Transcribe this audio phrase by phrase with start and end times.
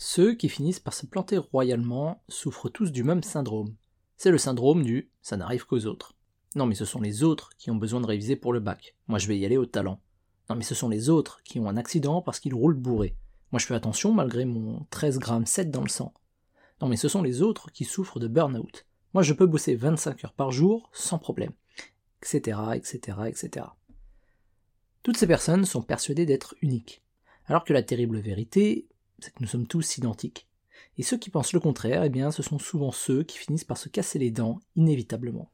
[0.00, 3.74] Ceux qui finissent par se planter royalement souffrent tous du même syndrome.
[4.16, 6.14] C'est le syndrome du ça n'arrive qu'aux autres.
[6.54, 8.94] Non mais ce sont les autres qui ont besoin de réviser pour le bac.
[9.08, 10.00] Moi je vais y aller au talent.
[10.48, 13.16] Non mais ce sont les autres qui ont un accident parce qu'ils roulent bourrés.
[13.50, 16.14] Moi je fais attention malgré mon 13 grammes 7 dans le sang.
[16.80, 18.86] Non mais ce sont les autres qui souffrent de burn-out.
[19.14, 21.52] Moi je peux bosser 25 heures par jour sans problème.
[22.22, 22.56] Etc.
[22.76, 23.18] etc.
[23.26, 23.66] etc.
[25.02, 27.02] Toutes ces personnes sont persuadées d'être uniques.
[27.46, 28.86] Alors que la terrible vérité,
[29.18, 30.48] c'est que nous sommes tous identiques.
[30.96, 33.78] Et ceux qui pensent le contraire, eh bien, ce sont souvent ceux qui finissent par
[33.78, 35.46] se casser les dents inévitablement.